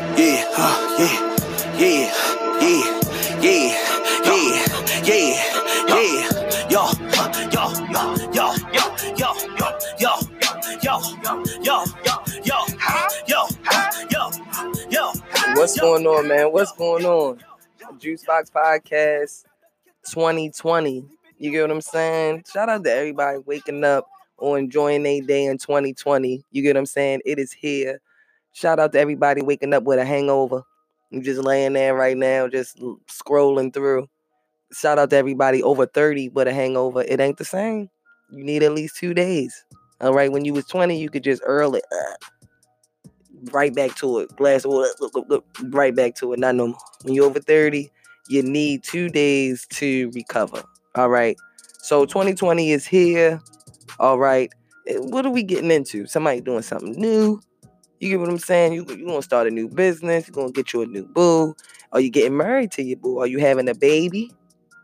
[0.00, 1.36] Yeah, uh, yeah,
[1.76, 2.14] yeah,
[2.62, 2.96] yeah,
[3.42, 3.76] yeah,
[4.24, 4.64] yeah,
[5.04, 5.34] yeah,
[5.86, 6.68] yeah.
[6.70, 9.34] Yo, uh, yo, yo, yo, yo, yo,
[9.98, 10.18] yo,
[10.80, 11.00] yo,
[11.62, 11.84] yo,
[12.42, 12.66] yo,
[13.26, 13.46] yo,
[14.10, 14.30] yo,
[14.90, 15.12] yo.
[15.56, 16.50] What's going on, man?
[16.52, 17.38] What's going on?
[17.98, 19.44] Juice Box Podcast
[20.10, 21.04] 2020.
[21.36, 22.44] You get what I'm saying?
[22.50, 26.44] Shout out to everybody waking up or enjoying a day in 2020.
[26.50, 27.20] You get what I'm saying?
[27.26, 28.00] It is here.
[28.52, 30.62] Shout out to everybody waking up with a hangover.
[31.10, 34.08] You just laying there right now, just scrolling through.
[34.72, 37.02] Shout out to everybody over 30 with a hangover.
[37.02, 37.90] It ain't the same.
[38.30, 39.64] You need at least two days.
[40.00, 40.32] All right.
[40.32, 41.84] When you was 20, you could just earl it.
[41.92, 42.14] uh,
[43.52, 44.36] right back to it.
[44.36, 44.64] Glass
[45.64, 46.38] right back to it.
[46.38, 46.78] Not no more.
[47.02, 47.90] When you're over 30,
[48.28, 50.62] you need two days to recover.
[50.94, 51.36] All right.
[51.78, 53.40] So 2020 is here.
[53.98, 54.50] All right.
[54.88, 56.06] Eh, What are we getting into?
[56.06, 57.40] Somebody doing something new.
[58.02, 58.72] You get what I'm saying?
[58.72, 60.26] You you gonna start a new business.
[60.26, 61.54] You're gonna get you a new boo.
[61.92, 63.18] Are you getting married to your boo?
[63.18, 64.32] Are you having a baby?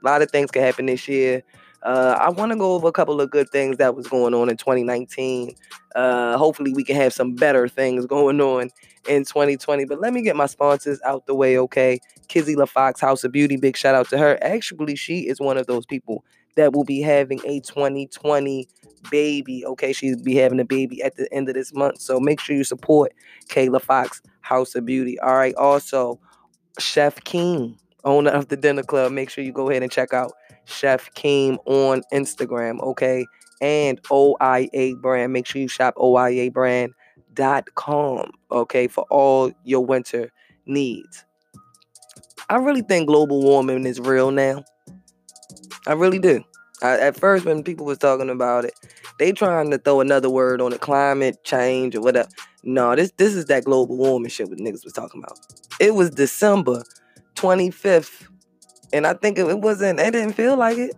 [0.05, 1.43] A lot of things can happen this year.
[1.83, 4.48] Uh, I want to go over a couple of good things that was going on
[4.48, 5.53] in 2019.
[5.97, 8.70] Uh, hopefully, we can have some better things going on
[9.09, 9.84] in 2020.
[9.87, 11.98] But let me get my sponsors out the way, okay?
[12.28, 14.39] Kizzy LaFox House of Beauty, big shout out to her.
[14.43, 16.25] Actually, she is one of those people
[16.59, 18.69] that will be having a 2020
[19.11, 19.64] baby.
[19.64, 22.00] Okay, she'll be having a baby at the end of this month.
[22.00, 23.15] So make sure you support
[23.48, 25.19] Kayla Fox House of Beauty.
[25.20, 25.55] All right.
[25.55, 26.20] Also,
[26.78, 29.12] Chef King, owner of the Dinner Club.
[29.12, 30.33] Make sure you go ahead and check out
[30.65, 32.83] Chef Keem on Instagram.
[32.83, 33.25] Okay.
[33.61, 35.33] And OIA brand.
[35.33, 38.31] Make sure you shop OIAbrand.com.
[38.50, 38.89] Okay.
[38.89, 40.33] For all your winter
[40.67, 41.25] needs.
[42.48, 44.65] I really think global warming is real now.
[45.87, 46.43] I really do.
[46.83, 48.75] I, at first, when people was talking about it,
[49.19, 52.29] they trying to throw another word on it, climate change or whatever.
[52.62, 55.39] No, this this is that global warming shit what niggas was talking about.
[55.81, 56.83] It was December
[57.34, 58.29] 25th,
[58.93, 60.01] and I think it, it wasn't.
[60.01, 60.97] It didn't feel like it.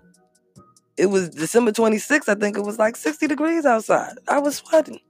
[0.96, 2.28] It was December 26th.
[2.28, 4.14] I think it was like 60 degrees outside.
[4.28, 5.00] I was sweating.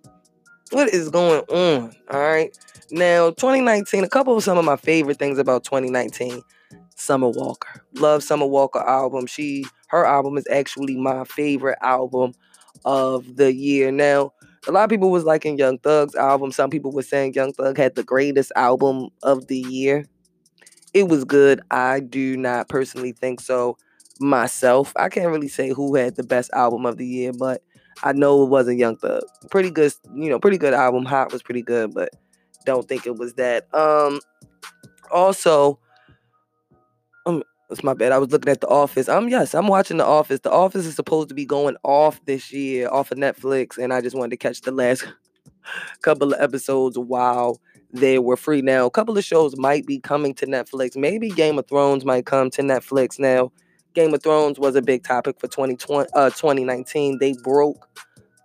[0.70, 1.92] What is going on?
[2.10, 2.56] All right.
[2.92, 6.42] Now, 2019, a couple of some of my favorite things about 2019.
[7.00, 7.84] Summer Walker.
[7.94, 9.26] Love Summer Walker album.
[9.26, 12.32] She her album is actually my favorite album
[12.84, 13.90] of the year.
[13.90, 14.32] Now,
[14.68, 16.52] a lot of people was liking Young Thug's album.
[16.52, 20.04] Some people were saying Young Thug had the greatest album of the year.
[20.92, 21.60] It was good.
[21.70, 23.78] I do not personally think so
[24.20, 24.92] myself.
[24.96, 27.62] I can't really say who had the best album of the year, but
[28.02, 29.22] I know it wasn't Young Thug.
[29.50, 31.04] Pretty good, you know, pretty good album.
[31.06, 32.10] Hot was pretty good, but
[32.66, 33.72] don't think it was that.
[33.74, 34.20] Um
[35.10, 35.78] also
[37.70, 38.12] it's my bad.
[38.12, 39.08] I was looking at The Office.
[39.08, 40.40] Um, yes, I'm watching The Office.
[40.40, 44.00] The Office is supposed to be going off this year, off of Netflix, and I
[44.00, 45.06] just wanted to catch the last
[46.02, 47.60] couple of episodes while
[47.92, 48.62] they were free.
[48.62, 50.96] Now, a couple of shows might be coming to Netflix.
[50.96, 53.18] Maybe Game of Thrones might come to Netflix.
[53.18, 53.52] Now,
[53.94, 57.18] Game of Thrones was a big topic for 2020, uh, 2019.
[57.18, 57.88] They broke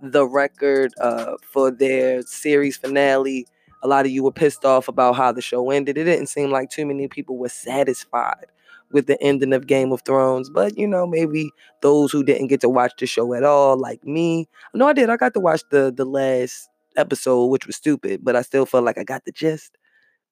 [0.02, 3.48] the record uh, for their series finale.
[3.84, 5.98] A lot of you were pissed off about how the show ended.
[5.98, 8.48] It didn't seem like too many people were satisfied
[8.92, 10.50] with the ending of Game of Thrones.
[10.50, 11.50] But you know, maybe
[11.82, 14.48] those who didn't get to watch the show at all, like me.
[14.74, 15.10] No, I did.
[15.10, 18.86] I got to watch the the last episode, which was stupid, but I still felt
[18.86, 19.78] like I got the gist.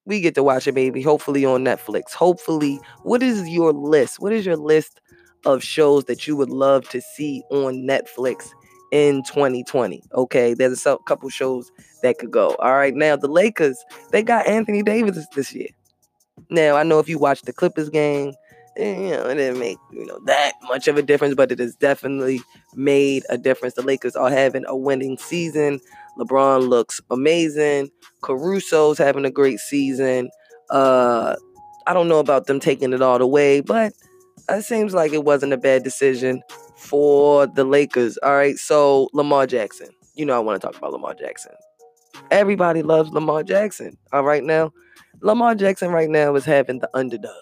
[0.06, 1.02] We get to watch it, baby.
[1.02, 2.12] Hopefully on Netflix.
[2.14, 4.20] Hopefully, what is your list?
[4.20, 5.00] What is your list
[5.46, 8.50] of shows that you would love to see on Netflix
[8.92, 10.04] in 2020?
[10.14, 11.72] Okay, there's a couple shows
[12.02, 12.56] that could go.
[12.60, 13.78] All right, now the Lakers,
[14.12, 15.70] they got Anthony Davis this year.
[16.50, 18.34] Now I know if you watch the Clippers game,
[18.78, 21.76] you know, it didn't make you know that much of a difference, but it has
[21.76, 22.42] definitely
[22.76, 23.76] made a difference.
[23.76, 25.80] The Lakers are having a winning season.
[26.18, 27.90] LeBron looks amazing.
[28.22, 30.30] Caruso's having a great season.
[30.70, 31.36] Uh,
[31.88, 33.94] I don't know about them taking it all the way, but
[34.50, 36.42] it seems like it wasn't a bad decision
[36.76, 38.18] for the Lakers.
[38.18, 39.90] All right, so Lamar Jackson.
[40.16, 41.54] You know I want to talk about Lamar Jackson.
[42.30, 43.98] Everybody loves Lamar Jackson.
[44.12, 44.72] All right now,
[45.22, 47.34] Lamar Jackson right now is having the underdog.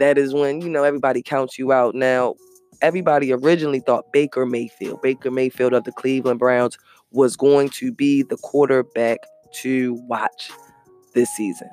[0.00, 1.94] That is when, you know, everybody counts you out.
[1.94, 2.34] Now,
[2.82, 6.76] everybody originally thought Baker Mayfield, Baker Mayfield of the Cleveland Browns,
[7.10, 9.18] was going to be the quarterback
[9.62, 10.50] to watch
[11.14, 11.70] this season.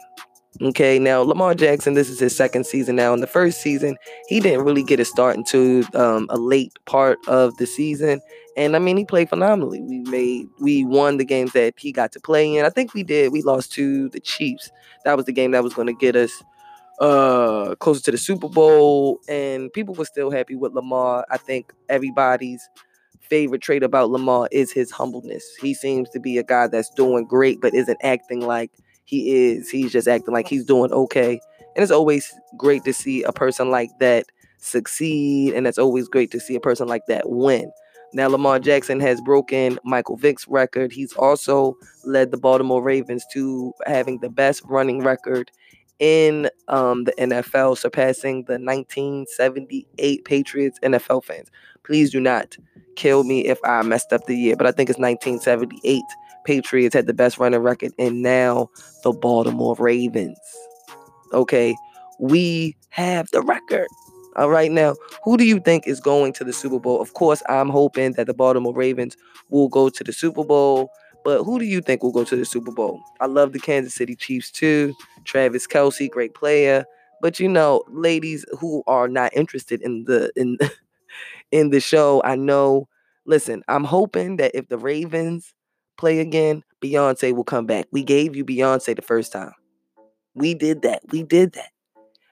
[0.62, 3.14] Okay, now Lamar Jackson, this is his second season now.
[3.14, 3.98] In the first season,
[4.28, 8.22] he didn't really get a start until um, a late part of the season.
[8.58, 9.82] And I mean, he played phenomenally.
[9.82, 12.66] We made, we won the games that he got to play in.
[12.66, 13.32] I think we did.
[13.32, 14.70] We lost to the Chiefs.
[15.06, 16.44] That was the game that was going to get us
[17.02, 19.20] uh closer to the Super Bowl.
[19.28, 21.26] And people were still happy with Lamar.
[21.30, 22.62] I think everybody's
[23.20, 25.44] favorite trait about Lamar is his humbleness.
[25.62, 28.72] He seems to be a guy that's doing great, but isn't acting like
[29.06, 29.70] he is.
[29.70, 31.40] He's just acting like he's doing okay.
[31.76, 34.26] And it's always great to see a person like that
[34.60, 35.54] succeed.
[35.54, 37.72] And it's always great to see a person like that win.
[38.14, 40.92] Now, Lamar Jackson has broken Michael Vick's record.
[40.92, 45.50] He's also led the Baltimore Ravens to having the best running record
[46.02, 51.50] in um, the NFL, surpassing the 1978 Patriots NFL fans.
[51.84, 52.58] Please do not
[52.96, 56.02] kill me if I messed up the year, but I think it's 1978.
[56.44, 58.70] Patriots had the best running record, and now
[59.04, 60.40] the Baltimore Ravens.
[61.34, 61.76] Okay,
[62.20, 63.88] we have the record.
[64.38, 67.00] All right, now, who do you think is going to the Super Bowl?
[67.00, 69.16] Of course, I'm hoping that the Baltimore Ravens
[69.50, 70.90] will go to the Super Bowl,
[71.24, 73.02] but who do you think will go to the Super Bowl?
[73.20, 74.94] I love the Kansas City Chiefs too.
[75.26, 76.86] Travis Kelce, great player.
[77.22, 80.58] But you know, ladies who are not interested in the in
[81.52, 82.88] in the show, I know.
[83.26, 85.54] Listen, I'm hoping that if the Ravens
[85.98, 87.86] play again, Beyonce will come back.
[87.92, 89.54] We gave you Beyonce the first time.
[90.34, 91.02] We did that.
[91.12, 91.70] We did that.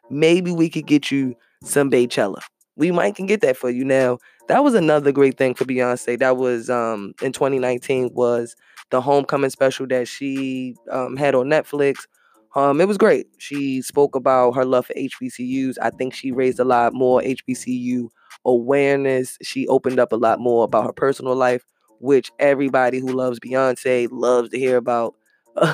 [0.09, 2.41] Maybe we could get you some Beychella.
[2.75, 4.17] We might can get that for you now.
[4.47, 6.17] That was another great thing for Beyonce.
[6.17, 8.55] That was um in 2019 was
[8.91, 12.07] the homecoming special that she um, had on Netflix.
[12.55, 13.27] Um, it was great.
[13.37, 15.77] She spoke about her love for HBCUs.
[15.81, 18.09] I think she raised a lot more HBCU
[18.45, 19.37] awareness.
[19.43, 21.63] She opened up a lot more about her personal life,
[21.99, 25.15] which everybody who loves Beyonce loves to hear about.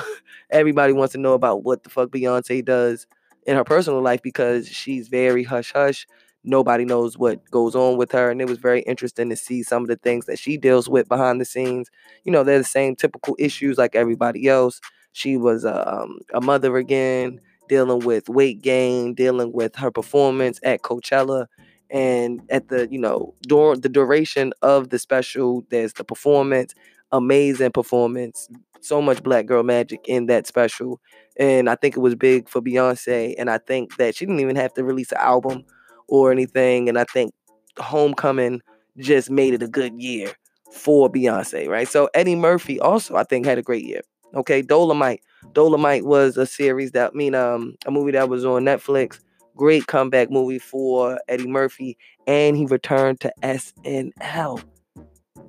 [0.50, 3.06] everybody wants to know about what the fuck Beyonce does
[3.46, 6.06] in her personal life because she's very hush hush.
[6.46, 8.30] Nobody knows what goes on with her.
[8.30, 11.08] And it was very interesting to see some of the things that she deals with
[11.08, 11.90] behind the scenes.
[12.24, 14.80] You know, they're the same typical issues like everybody else.
[15.12, 20.60] She was a, um, a mother again, dealing with weight gain, dealing with her performance
[20.62, 21.46] at Coachella.
[21.90, 26.74] And at the, you know, during the duration of the special, there's the performance,
[27.12, 28.48] amazing performance,
[28.80, 31.00] so much black girl magic in that special.
[31.38, 33.34] And I think it was big for Beyonce.
[33.38, 35.64] And I think that she didn't even have to release an album
[36.08, 36.88] or anything.
[36.88, 37.32] And I think
[37.78, 38.60] Homecoming
[38.98, 40.32] just made it a good year
[40.72, 41.88] for Beyonce, right?
[41.88, 44.00] So Eddie Murphy also, I think, had a great year.
[44.34, 45.20] Okay, Dolomite.
[45.52, 49.20] Dolomite was a series that I mean um a movie that was on Netflix.
[49.56, 54.62] Great comeback movie for Eddie Murphy, and he returned to SNL.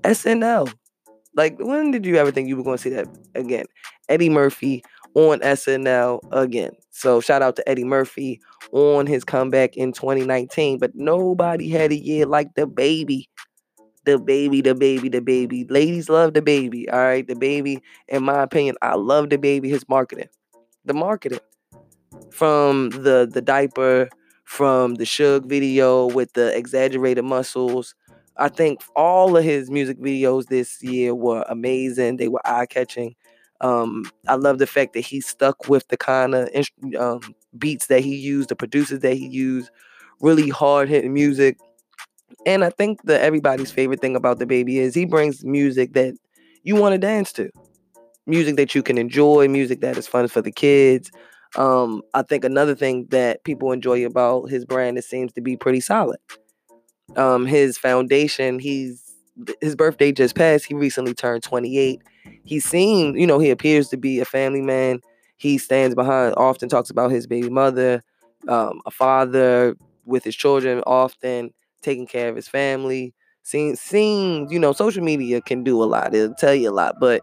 [0.03, 0.73] SNL.
[1.35, 3.65] Like, when did you ever think you were going to see that again?
[4.09, 4.83] Eddie Murphy
[5.17, 6.73] on SNL again.
[6.91, 8.39] So, shout out to Eddie Murphy
[8.71, 10.77] on his comeback in 2019.
[10.77, 13.27] But nobody had a year like the baby.
[14.05, 15.65] The baby, the baby, the baby.
[15.65, 16.87] Ladies love the baby.
[16.89, 17.27] All right.
[17.27, 20.29] The baby, in my opinion, I love the baby, his marketing.
[20.85, 21.39] The marketing
[22.29, 24.09] from the the diaper,
[24.43, 27.95] from the Suge video with the exaggerated muscles,
[28.37, 32.17] I think all of his music videos this year were amazing.
[32.17, 33.15] They were eye catching.
[33.61, 36.49] Um, I love the fact that he stuck with the kind of
[36.99, 37.21] um,
[37.57, 39.69] beats that he used, the producers that he used,
[40.21, 41.57] really hard hitting music.
[42.45, 46.13] And I think that everybody's favorite thing about the baby is he brings music that
[46.63, 47.49] you want to dance to,
[48.25, 51.11] music that you can enjoy, music that is fun for the kids.
[51.55, 55.57] Um, I think another thing that people enjoy about his brand, it seems to be
[55.57, 56.19] pretty solid
[57.15, 59.15] um his foundation he's
[59.61, 62.01] his birthday just passed he recently turned 28
[62.43, 64.99] he seemed you know he appears to be a family man
[65.37, 68.01] he stands behind often talks about his baby mother
[68.47, 69.75] um, a father
[70.05, 73.13] with his children often taking care of his family
[73.43, 76.95] seems seems you know social media can do a lot it'll tell you a lot
[76.99, 77.21] but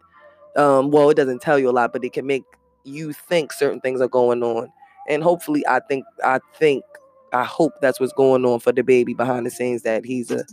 [0.57, 2.45] um well it doesn't tell you a lot but it can make
[2.85, 4.69] you think certain things are going on
[5.09, 6.85] and hopefully i think i think
[7.33, 9.83] I hope that's what's going on for the baby behind the scenes.
[9.83, 10.45] That he's a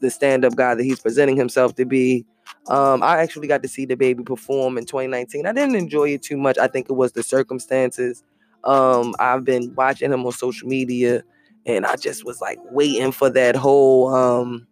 [0.00, 2.24] the stand up guy that he's presenting himself to be.
[2.68, 5.46] Um, I actually got to see the baby perform in 2019.
[5.46, 6.58] I didn't enjoy it too much.
[6.58, 8.22] I think it was the circumstances.
[8.64, 11.22] Um, I've been watching him on social media,
[11.66, 14.66] and I just was like waiting for that whole um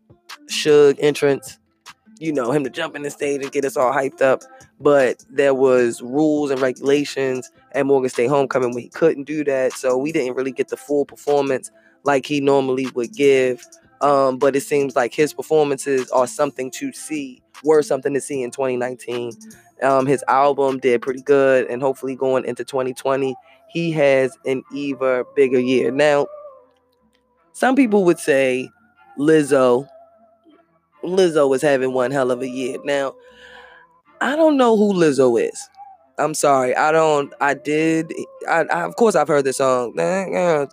[0.49, 1.59] Suge entrance
[2.18, 4.42] you know, him to jump in the stage and get us all hyped up.
[4.80, 9.73] But there was rules and regulations at Morgan State Homecoming when he couldn't do that.
[9.73, 11.71] So we didn't really get the full performance
[12.04, 13.66] like he normally would give.
[14.00, 18.42] Um, but it seems like his performances are something to see, were something to see
[18.42, 19.32] in 2019.
[19.82, 23.34] Um, his album did pretty good, and hopefully going into 2020,
[23.68, 25.90] he has an even bigger year.
[25.90, 26.26] Now,
[27.52, 28.70] some people would say
[29.18, 29.88] Lizzo
[31.06, 32.78] Lizzo is having one hell of a year.
[32.84, 33.14] Now,
[34.20, 35.68] I don't know who Lizzo is.
[36.18, 36.74] I'm sorry.
[36.74, 37.32] I don't.
[37.40, 38.12] I did.
[38.48, 39.98] I, I of course I've heard the song.
[39.98, 40.66] I,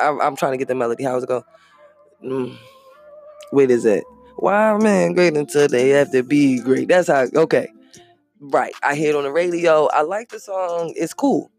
[0.00, 1.04] am trying to get the melody.
[1.04, 1.44] How's it go?
[3.52, 4.04] Wait, is it?
[4.36, 6.88] Why man great until they have to be great?
[6.88, 7.26] That's how.
[7.34, 7.68] Okay.
[8.40, 8.74] right.
[8.82, 9.86] I hear it on the radio.
[9.88, 10.94] I like the song.
[10.96, 11.50] It's cool.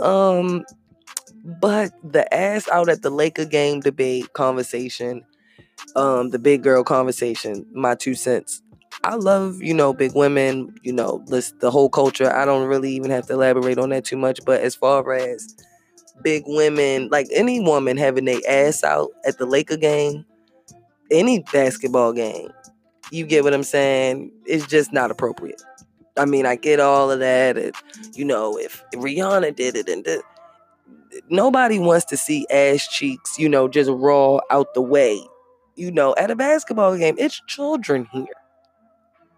[0.00, 0.64] Um,
[1.44, 5.24] but the ass out at the Laker game debate conversation,
[5.96, 8.62] um, the big girl conversation, my two cents.
[9.04, 12.32] I love, you know, big women, you know, this, the whole culture.
[12.32, 14.40] I don't really even have to elaborate on that too much.
[14.46, 15.54] But as far as
[16.22, 20.24] big women, like any woman having their ass out at the Laker game,
[21.10, 22.48] any basketball game,
[23.10, 24.32] you get what I'm saying?
[24.46, 25.62] It's just not appropriate.
[26.16, 27.56] I mean, I get all of that.
[27.56, 27.74] It,
[28.14, 30.20] you know, if Rihanna did it and did,
[31.28, 35.20] nobody wants to see ass cheeks, you know, just raw out the way.
[35.76, 38.26] You know, at a basketball game, it's children here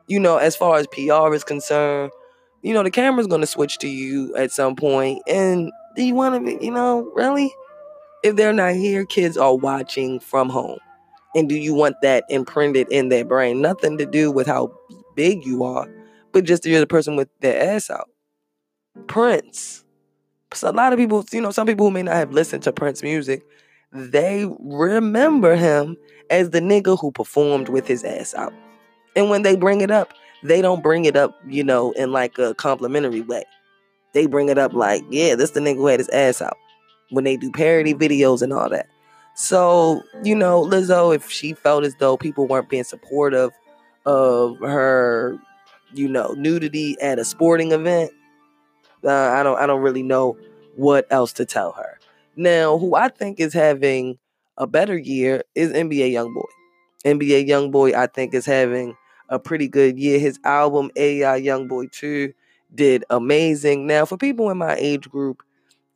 [0.07, 2.13] you know, as far as PR is concerned,
[2.63, 4.77] you know, the camera's going to switch to you at some.
[5.27, 7.53] And do you want to be, you know, really?
[8.23, 10.79] If they're not here, kids are watching from home.
[11.35, 13.61] And do you want that imprinted in their brain?
[13.61, 14.73] Nothing to do with how
[15.15, 15.89] big you are,
[16.33, 18.09] but just that you're the person with their ass out.
[19.07, 19.85] Prince.
[20.55, 22.73] So a lot of people, you know, some people who may not have listened to
[22.73, 23.47] Prince music,
[23.93, 25.97] they remember him
[26.31, 28.55] as the nigga who performed with his ass out.
[29.15, 30.13] And when they bring it up,
[30.43, 33.45] they don't bring it up, you know, in like a complimentary way.
[34.17, 36.57] They bring it up like, yeah, this the nigga who had his ass out.
[37.11, 38.89] When they do parody videos and all that.
[39.35, 43.51] So, you know, Lizzo, if she felt as though people weren't being supportive
[44.07, 45.39] of her,
[45.93, 48.11] you know, nudity at a sporting event,
[49.05, 50.39] uh, I don't I don't really know
[50.77, 51.99] what else to tell her.
[52.37, 54.19] Now, who I think is having
[54.57, 56.49] a better year is NBA YoungBoy.
[57.05, 58.97] NBA YoungBoy, I think, is having
[59.29, 60.19] a pretty good year.
[60.19, 62.33] His album AI Youngboy 2
[62.75, 63.87] did amazing.
[63.87, 65.43] Now, for people in my age group,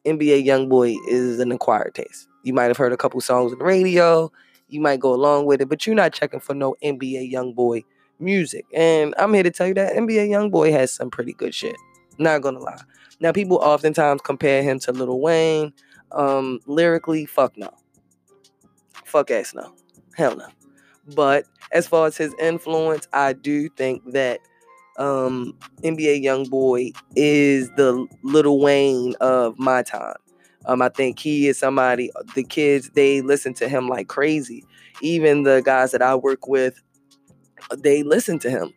[0.07, 2.29] NBA Youngboy is an acquired taste.
[2.43, 4.33] You might have heard a couple songs on the radio.
[4.69, 7.85] You might go along with it, but you're not checking for no NBA Youngboy
[8.19, 8.65] music.
[8.73, 11.77] And I'm here to tell you that NBA Youngboy has some pretty good shit.
[12.19, 12.81] Not gonna lie.
[13.21, 15.73] Now, people oftentimes compare him to Lil Wayne.
[16.12, 17.71] Um, lyrically, fuck no.
[19.05, 19.75] Fuck ass no.
[20.15, 20.47] Hell no.
[21.15, 24.41] But as far as his influence, I do think that
[25.00, 30.16] um, NBA YoungBoy is the Little Wayne of my time.
[30.66, 32.11] Um, I think he is somebody.
[32.35, 34.64] The kids they listen to him like crazy.
[35.00, 36.80] Even the guys that I work with,
[37.78, 38.73] they listen to him.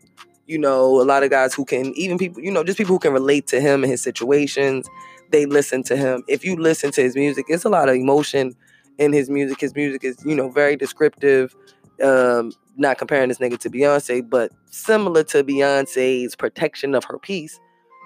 [0.47, 2.99] You know, a lot of guys who can, even people, you know, just people who
[2.99, 4.89] can relate to him and his situations.
[5.31, 6.23] They listen to him.
[6.27, 8.53] If you listen to his music, it's a lot of emotion
[8.97, 9.59] in his music.
[9.59, 11.55] His music is, you know, very descriptive
[12.01, 17.59] um, not comparing this nigga to Beyonce, but similar to Beyonce's protection of her peace.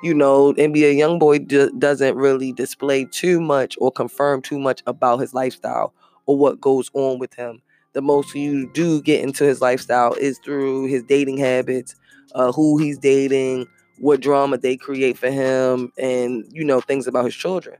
[0.04, 5.20] You know, NBA YoungBoy d- doesn't really display too much or confirm too much about
[5.20, 5.94] his lifestyle
[6.26, 7.62] or what goes on with him.
[7.94, 11.96] The most you do get into his lifestyle is through his dating habits,
[12.36, 13.66] uh, who he's dating,
[13.98, 17.78] what drama they create for him, and you know things about his children.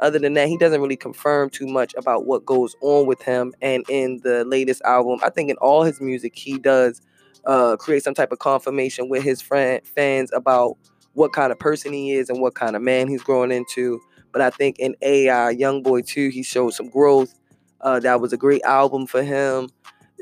[0.00, 3.52] Other than that, he doesn't really confirm too much about what goes on with him.
[3.60, 7.00] And in the latest album, I think in all his music, he does
[7.44, 10.76] uh, create some type of confirmation with his friend fans about
[11.14, 14.00] what kind of person he is and what kind of man he's growing into.
[14.32, 17.34] But I think in AI Young Boy 2, he showed some growth.
[17.80, 19.68] Uh, that was a great album for him.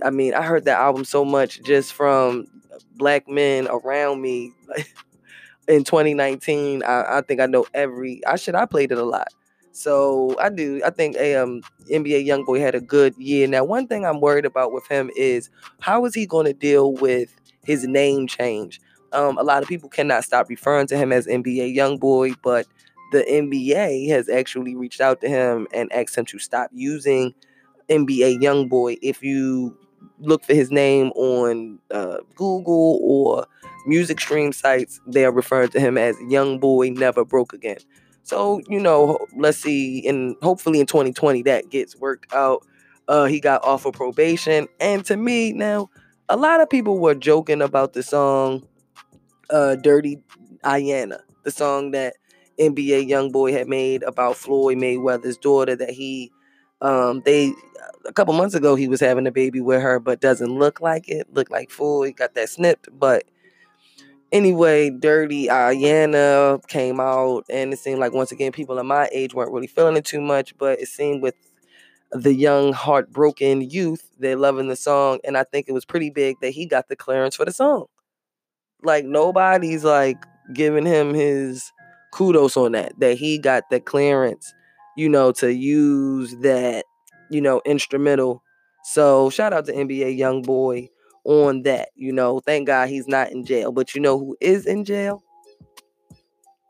[0.02, 2.46] I mean, I heard that album so much just from
[2.96, 4.52] black men around me
[5.68, 6.82] in 2019.
[6.82, 8.24] I, I think I know every.
[8.26, 9.28] I should I played it a lot.
[9.78, 10.82] So I do.
[10.84, 13.46] I think um NBA YoungBoy had a good year.
[13.46, 16.94] Now, one thing I'm worried about with him is how is he going to deal
[16.94, 17.32] with
[17.62, 18.80] his name change?
[19.12, 22.66] Um, a lot of people cannot stop referring to him as NBA YoungBoy, but
[23.12, 27.32] the NBA has actually reached out to him and asked him to stop using
[27.88, 28.98] NBA YoungBoy.
[29.00, 29.78] If you
[30.18, 33.46] look for his name on uh, Google or
[33.86, 37.78] music stream sites, they are referring to him as Young Boy Never Broke Again.
[38.28, 42.62] So, you know, let's see, and hopefully in 2020 that gets worked out.
[43.08, 44.68] Uh, he got off of probation.
[44.80, 45.88] And to me, now,
[46.28, 48.66] a lot of people were joking about the song
[49.48, 50.18] uh, Dirty
[50.62, 52.16] Iyanna, the song that
[52.60, 56.30] NBA YoungBoy had made about Floyd Mayweather's daughter that he
[56.80, 57.52] um they
[58.06, 61.08] a couple months ago he was having a baby with her but doesn't look like
[61.08, 63.24] it look like Floyd got that snipped but
[64.32, 69.34] anyway, Dirty Iyanna came out, and it seemed like once again people of my age
[69.34, 70.56] weren't really feeling it too much.
[70.58, 71.34] But it seemed with
[72.12, 76.36] the young, heartbroken youth, they're loving the song, and I think it was pretty big
[76.40, 77.86] that he got the clearance for the song.
[78.82, 80.18] Like nobody's like
[80.54, 81.72] giving him his
[82.12, 82.98] kudos on that.
[83.00, 84.52] That he got the clearance,
[84.96, 86.84] you know, to use that,
[87.30, 88.42] you know, instrumental.
[88.84, 90.88] So shout out to NBA Young Boy
[91.28, 91.90] on that.
[91.94, 93.70] You know, thank God he's not in jail.
[93.70, 95.22] But you know who is in jail?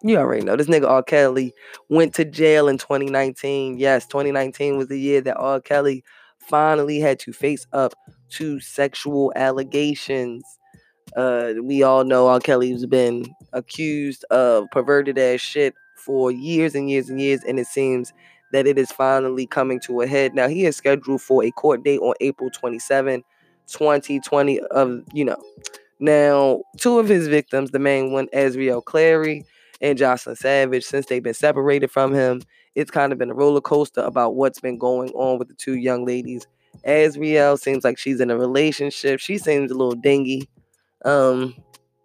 [0.02, 1.02] You already know this nigga R.
[1.02, 1.52] Kelly
[1.88, 3.78] went to jail in 2019.
[3.78, 5.60] Yes, 2019 was the year that R.
[5.60, 6.04] Kelly
[6.38, 7.94] finally had to face up
[8.30, 10.44] to sexual allegations.
[11.16, 12.40] Uh, we all know R.
[12.40, 17.66] Kelly's been accused of perverted ass shit for years and years and years, and it
[17.66, 18.12] seems
[18.52, 20.34] that it is finally coming to a head.
[20.34, 23.22] Now he is scheduled for a court date on April 27,
[23.68, 24.60] 2020.
[24.60, 25.42] Of you know,
[26.00, 29.44] now two of his victims, the main one, Azriel Clary
[29.80, 32.42] and Jocelyn Savage, since they've been separated from him,
[32.75, 35.76] it's kind of been a roller coaster about what's been going on with the two
[35.76, 36.46] young ladies.
[36.87, 39.20] Azriel seems like she's in a relationship.
[39.20, 40.48] She seems a little dingy.
[41.04, 41.54] Um,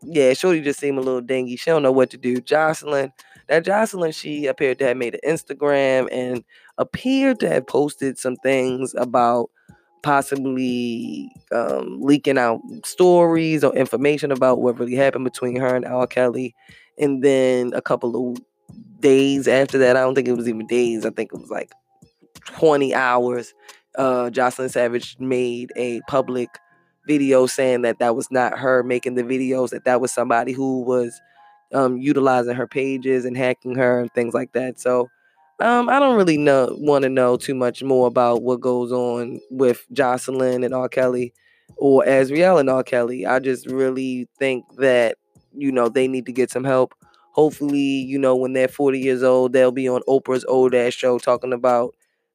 [0.01, 1.55] yeah, Shorty just seemed a little dingy.
[1.55, 2.41] She don't know what to do.
[2.41, 3.11] Jocelyn,
[3.47, 6.43] that Jocelyn, she appeared to have made an Instagram and
[6.77, 9.49] appeared to have posted some things about
[10.03, 16.05] possibly um, leaking out stories or information about what really happened between her and R.
[16.05, 16.53] Kelly.
[16.99, 18.37] And then a couple of
[18.99, 21.71] days after that, I don't think it was even days, I think it was like
[22.45, 23.53] 20 hours.
[23.97, 26.49] Uh, Jocelyn Savage made a public
[27.07, 30.81] video saying that that was not her making the videos, that that was somebody who
[30.81, 31.19] was
[31.73, 34.79] um, utilizing her pages and hacking her and things like that.
[34.79, 35.09] So
[35.59, 39.39] um, I don't really know want to know too much more about what goes on
[39.49, 40.89] with Jocelyn and R.
[40.89, 41.33] Kelly
[41.77, 42.83] or Azriel and R.
[42.83, 43.25] Kelly.
[43.25, 45.17] I just really think that
[45.53, 46.93] you know they need to get some help.
[47.33, 51.17] Hopefully, you know when they're 40 years old, they'll be on Oprah's old ass show
[51.19, 51.93] talking about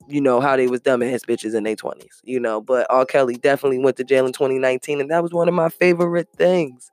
[0.08, 2.20] you know how they was dumbass bitches in their 20s.
[2.24, 3.04] You know, but R.
[3.04, 6.90] Kelly definitely went to jail in 2019, and that was one of my favorite things.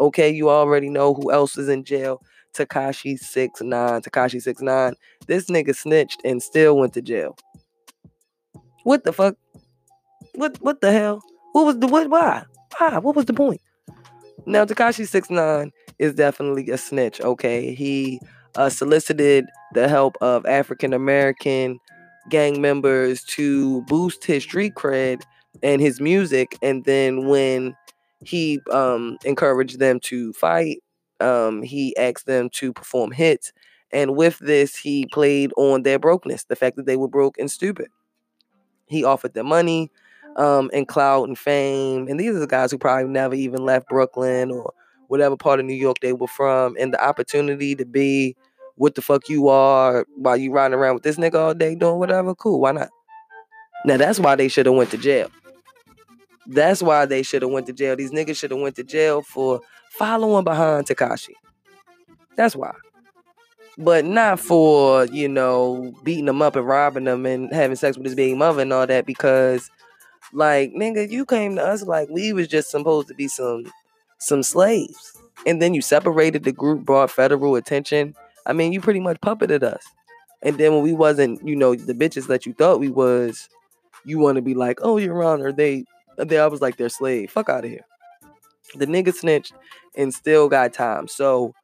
[0.00, 2.22] Okay, you already know who else is in jail.
[2.52, 4.00] Tekashi six nine.
[4.02, 4.94] Tekashi six nine.
[5.26, 7.36] This nigga snitched and still went to jail.
[8.84, 9.36] What the fuck?
[10.34, 11.22] What what the hell?
[11.52, 12.08] What was the what?
[12.08, 12.44] Why?
[12.78, 12.98] Why?
[12.98, 13.60] What was the point?
[14.46, 17.20] Now Tekashi six nine is definitely a snitch.
[17.20, 18.20] Okay, he
[18.56, 21.78] uh, solicited the help of African American
[22.28, 25.22] gang members to boost his street cred
[25.62, 27.76] and his music, and then when
[28.24, 30.78] he um, encouraged them to fight
[31.22, 33.52] um, he asked them to perform hits.
[33.92, 37.50] And with this, he played on their brokenness, the fact that they were broke and
[37.50, 37.88] stupid.
[38.86, 39.90] He offered them money
[40.36, 42.08] um, and clout and fame.
[42.08, 44.72] And these are the guys who probably never even left Brooklyn or
[45.08, 46.76] whatever part of New York they were from.
[46.78, 48.36] And the opportunity to be
[48.76, 51.98] what the fuck you are while you riding around with this nigga all day doing
[51.98, 52.60] whatever, cool.
[52.60, 52.88] Why not?
[53.84, 55.30] Now that's why they should have went to jail.
[56.46, 57.94] That's why they should have went to jail.
[57.96, 59.60] These niggas should have went to jail for
[59.98, 61.34] following behind Tekashi.
[62.36, 62.72] That's why.
[63.78, 68.06] But not for, you know, beating them up and robbing them and having sex with
[68.06, 69.70] his baby mother and all that because
[70.32, 73.70] like nigga, you came to us like we was just supposed to be some
[74.18, 75.16] some slaves.
[75.46, 78.14] And then you separated the group, brought federal attention.
[78.46, 79.84] I mean, you pretty much puppeted us.
[80.42, 83.48] And then when we wasn't, you know, the bitches that you thought we was,
[84.04, 85.84] you want to be like, oh, your honor, they,
[86.18, 87.30] they, I was like their slave.
[87.30, 87.84] Fuck out of here.
[88.74, 89.52] The nigga snitched
[89.96, 91.08] and still got time.
[91.08, 91.54] So,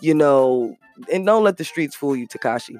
[0.00, 0.76] you know,
[1.12, 2.76] and don't let the streets fool you, Tekashi.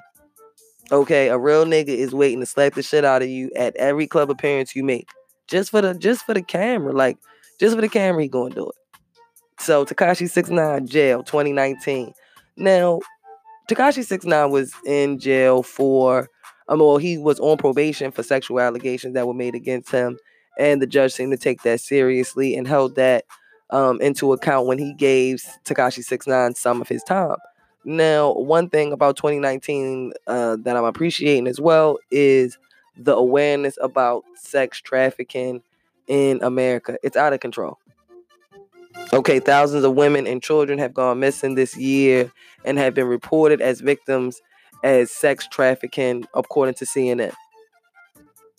[0.92, 4.06] Okay, a real nigga is waiting to slap the shit out of you at every
[4.06, 5.08] club appearance you make.
[5.46, 6.92] Just for the just for the camera.
[6.92, 7.18] Like,
[7.58, 8.74] just for the camera, he gonna do it.
[9.60, 12.12] So Tekashi 69 jail 2019.
[12.56, 13.00] Now,
[13.70, 16.28] Tekashi 69 was in jail for
[16.70, 20.16] um, well, he was on probation for sexual allegations that were made against him.
[20.58, 23.24] And the judge seemed to take that seriously and held that
[23.70, 27.36] um, into account when he gave Tekashi Six Nine some of his time.
[27.84, 32.58] Now, one thing about 2019 uh, that I'm appreciating as well is
[32.96, 35.62] the awareness about sex trafficking
[36.06, 36.98] in America.
[37.02, 37.78] It's out of control.
[39.12, 42.30] Okay, thousands of women and children have gone missing this year
[42.64, 44.42] and have been reported as victims
[44.84, 47.32] as sex trafficking, according to CNN.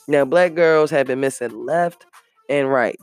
[0.08, 2.06] Now, black girls have been missing left
[2.50, 3.00] and right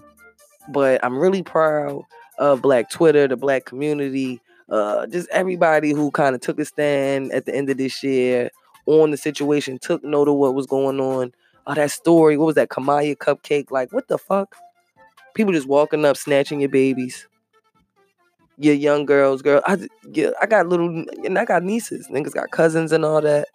[0.68, 2.02] but I'm really proud
[2.38, 7.32] of Black Twitter, the Black community, uh, just everybody who kind of took a stand
[7.32, 8.50] at the end of this year
[8.86, 11.32] on the situation, took note of what was going on.
[11.66, 12.68] Oh, that story, what was that?
[12.68, 13.70] Kamaya cupcake?
[13.70, 14.54] Like, what the fuck?
[15.34, 17.26] People just walking up, snatching your babies,
[18.56, 19.62] your young girls, girl.
[19.66, 19.78] I,
[20.12, 22.08] yeah, I got little, and I got nieces.
[22.08, 23.48] Niggas got cousins and all that,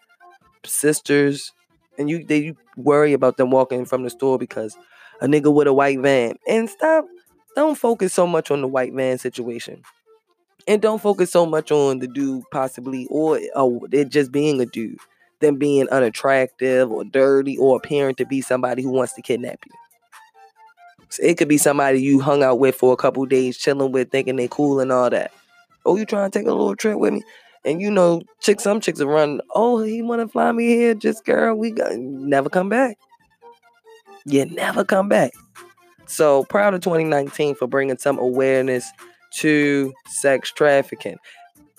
[0.64, 1.52] sisters,
[1.98, 4.78] and you they you worry about them walking from the store because
[5.24, 6.36] a nigga with a white van.
[6.48, 7.06] And stop,
[7.56, 9.82] don't focus so much on the white van situation.
[10.68, 14.66] And don't focus so much on the dude possibly or oh, it just being a
[14.66, 14.98] dude,
[15.40, 19.72] them being unattractive or dirty or appearing to be somebody who wants to kidnap you.
[21.10, 24.12] So it could be somebody you hung out with for a couple days, chilling with,
[24.12, 25.32] thinking they cool and all that.
[25.86, 27.24] Oh, you trying to take a little trip with me?
[27.64, 29.40] And you know, chicks, some chicks are running.
[29.54, 31.56] Oh, he want to fly me here, just girl.
[31.56, 32.98] We got never come back.
[34.26, 35.34] You never come back.
[36.06, 38.90] So proud of 2019 for bringing some awareness
[39.36, 41.18] to sex trafficking.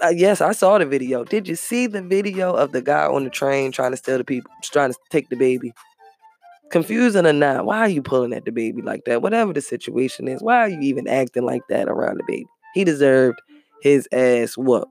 [0.02, 1.24] Uh, yes, I saw the video.
[1.24, 4.24] Did you see the video of the guy on the train trying to steal the
[4.24, 5.72] people, trying to take the baby?
[6.70, 9.22] Confusing or not, why are you pulling at the baby like that?
[9.22, 12.46] Whatever the situation is, why are you even acting like that around the baby?
[12.74, 13.40] He deserved
[13.82, 14.88] his ass whoop.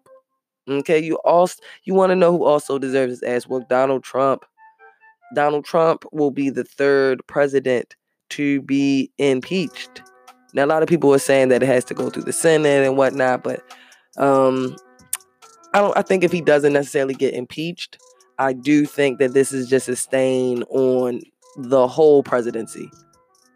[0.70, 3.68] Okay, you also you want to know who also deserves his ass whoop?
[3.68, 4.46] Donald Trump.
[5.34, 7.96] Donald Trump will be the third president
[8.30, 10.02] to be impeached.
[10.54, 12.86] Now, a lot of people are saying that it has to go through the Senate
[12.86, 13.62] and whatnot, but
[14.18, 14.76] um,
[15.74, 15.98] I don't.
[15.98, 17.98] I think if he doesn't necessarily get impeached,
[18.38, 21.22] I do think that this is just a stain on
[21.58, 22.90] the whole presidency.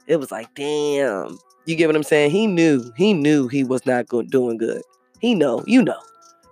[0.08, 2.32] It was like, damn, you get what I'm saying?
[2.32, 4.82] He knew, he knew he was not go- doing good.
[5.20, 6.00] He know, you know,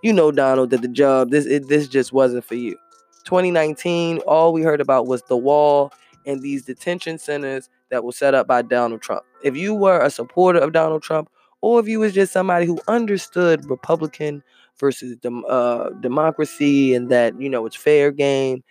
[0.04, 2.78] you know, Donald, that the job this it, this just wasn't for you.
[3.26, 5.92] 2019, all we heard about was the wall
[6.26, 9.24] and these detention centers that were set up by Donald Trump.
[9.44, 11.30] If you were a supporter of Donald Trump,
[11.62, 14.44] or if you was just somebody who understood Republican
[14.80, 18.64] versus dem- uh, democracy and that you know it's fair game,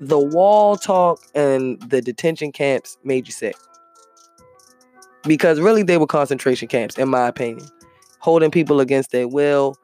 [0.00, 3.56] the wall talk and the detention camps made you sick
[5.24, 7.66] because really they were concentration camps, in my opinion,
[8.18, 9.76] holding people against their will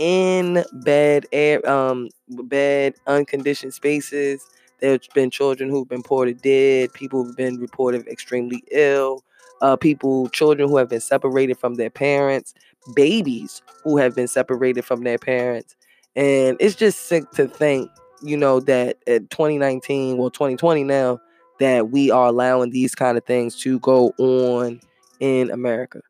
[0.00, 4.44] in bad air, um, bad unconditioned spaces
[4.80, 9.22] there's been children who've been reported dead, people who've been reported extremely ill,
[9.60, 12.54] uh, people, children who have been separated from their parents,
[12.94, 15.76] babies who have been separated from their parents.
[16.16, 17.90] And it's just sick to think,
[18.22, 21.20] you know, that at 2019, well, 2020 now,
[21.58, 24.80] that we are allowing these kind of things to go on
[25.20, 26.00] in America.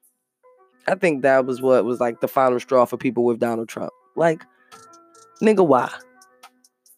[0.91, 3.93] I think that was what was like the final straw for people with Donald Trump.
[4.17, 4.45] Like,
[5.41, 5.91] nigga, why?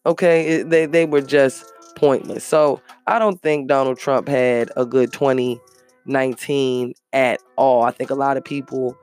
[0.05, 2.43] Okay, it, they they were just pointless.
[2.43, 7.83] So I don't think Donald Trump had a good 2019 at all.
[7.83, 8.97] I think a lot of people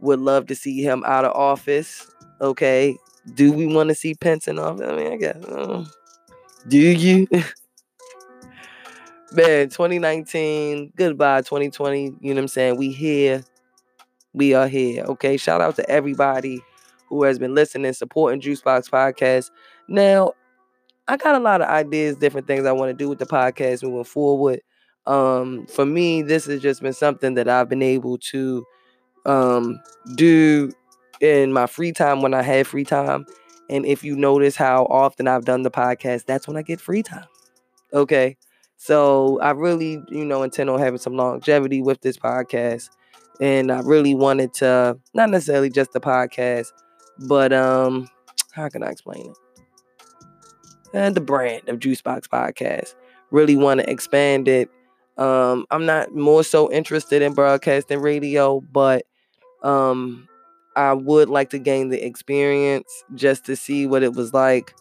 [0.00, 2.06] would love to see him out of office.
[2.40, 2.96] Okay,
[3.34, 4.86] do we want to see Pence in office?
[4.88, 5.44] I mean, I guess.
[5.44, 5.84] Uh,
[6.68, 7.26] do you?
[9.32, 12.04] Man, 2019, goodbye 2020.
[12.04, 12.76] You know what I'm saying?
[12.76, 13.44] We here.
[14.36, 15.02] We are here.
[15.04, 15.38] Okay.
[15.38, 16.62] Shout out to everybody
[17.08, 19.50] who has been listening, supporting Juicebox Podcast.
[19.88, 20.32] Now,
[21.08, 23.82] I got a lot of ideas, different things I want to do with the podcast
[23.82, 24.60] moving forward.
[25.06, 28.62] Um, for me, this has just been something that I've been able to
[29.24, 29.80] um,
[30.16, 30.70] do
[31.22, 33.24] in my free time when I have free time.
[33.70, 37.02] And if you notice how often I've done the podcast, that's when I get free
[37.02, 37.26] time.
[37.94, 38.36] Okay.
[38.76, 42.90] So I really, you know, intend on having some longevity with this podcast.
[43.40, 46.68] And I really wanted to, not necessarily just the podcast,
[47.18, 48.08] but um,
[48.52, 49.36] how can I explain it?
[50.96, 52.94] and the brand of Juicebox Podcast.
[53.30, 54.70] Really want to expand it.
[55.18, 59.04] Um, I'm not more so interested in broadcasting radio, but
[59.62, 60.28] um,
[60.74, 64.74] I would like to gain the experience just to see what it was like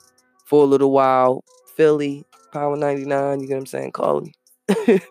[0.46, 1.44] for a little while.
[1.76, 3.91] Philly, Power 99, you get what I'm saying?
[3.91, 4.34] Call me.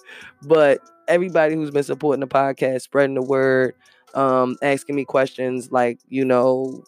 [0.43, 3.75] but everybody who's been supporting the podcast, spreading the word,
[4.15, 6.85] um, asking me questions like, you know,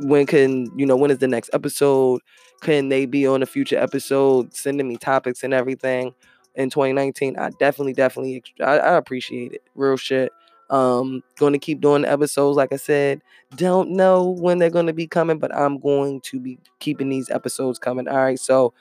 [0.00, 2.20] when can, you know, when is the next episode?
[2.64, 6.14] can they be on a future episode, sending me topics and everything
[6.54, 7.38] in 2019.
[7.38, 9.62] I definitely, definitely, I, I appreciate it.
[9.74, 10.32] Real shit.
[10.70, 13.20] Um, going to keep doing episodes, like I said.
[13.54, 17.30] Don't know when they're going to be coming, but I'm going to be keeping these
[17.30, 18.08] episodes coming.
[18.08, 18.72] All right, so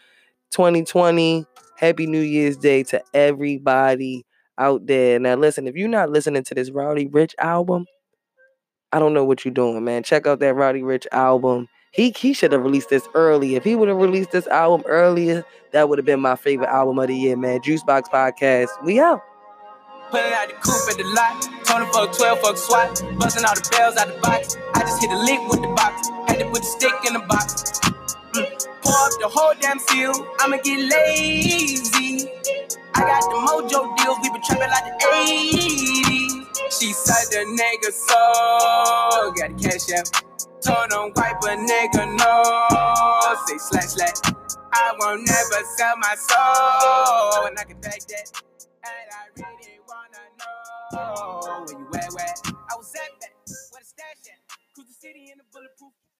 [0.51, 4.25] 2020, Happy New Year's Day to everybody
[4.57, 5.19] out there.
[5.19, 7.85] Now, listen, if you're not listening to this Roddy Ricch album,
[8.91, 10.03] I don't know what you're doing, man.
[10.03, 11.67] Check out that Roddy Ricch album.
[11.91, 13.55] He he should have released this early.
[13.55, 16.99] If he would have released this album earlier, that would have been my favorite album
[16.99, 17.59] of the year, man.
[17.59, 18.69] Juicebox Podcast.
[18.83, 19.21] We out.
[20.09, 21.65] Pulling out the coupe at the lot.
[21.65, 23.19] Tony fuck 12 fuck SWAT.
[23.19, 24.57] Busting all the bells out the box.
[24.75, 26.07] I just hit a lick with the box.
[26.27, 27.79] Had to put the stick in the box.
[28.33, 28.67] Mm.
[28.81, 30.13] Pour up the whole damn seal.
[30.39, 31.92] I'ma get lazy.
[33.03, 34.17] I got the mojo deals.
[34.23, 36.71] We been trapping like the 80s.
[36.71, 39.33] She said the nigga so.
[39.35, 40.07] Got the cash out.
[40.63, 43.35] Told him wipe a nigga no.
[43.47, 44.35] Say slash slash.
[44.73, 47.47] I won't never sell my soul.
[47.47, 48.41] And I can back that.
[48.87, 52.55] And I really wanna know where you at, where?
[52.71, 53.35] I was at that.
[53.71, 54.39] Where the stash at?
[54.75, 55.91] Cruise the city in the bulletproof